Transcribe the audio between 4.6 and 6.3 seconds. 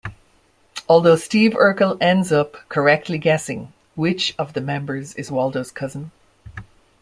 members is Waldo's cousin.